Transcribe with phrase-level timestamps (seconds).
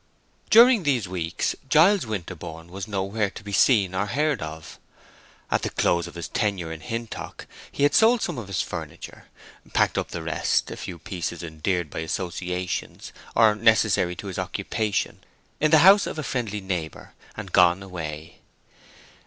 [0.49, 4.79] During these weeks Giles Winterborne was nowhere to be seen or heard of.
[5.51, 9.27] At the close of his tenure in Hintock he had sold some of his furniture,
[9.73, 15.77] packed up the rest—a few pieces endeared by associations, or necessary to his occupation—in the
[15.85, 18.39] house of a friendly neighbor, and gone away.